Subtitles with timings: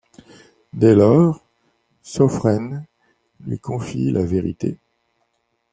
[0.73, 1.45] Dès lors,
[2.01, 2.87] Söfren
[3.41, 4.79] lui confie la vérité.